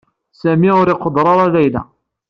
[0.39, 1.81] Sami ur iquder ara Layla.